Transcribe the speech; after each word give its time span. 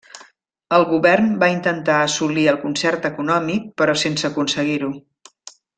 El 0.77 0.85
govern 0.93 1.27
va 1.43 1.49
intentar 1.57 1.97
assolir 2.07 2.47
el 2.55 2.59
concert 2.65 3.07
econòmic 3.13 3.71
però 3.83 3.99
sense 4.07 4.29
aconseguir-ho. 4.33 4.95